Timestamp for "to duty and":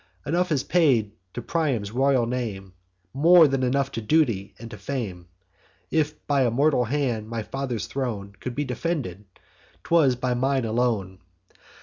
3.91-4.71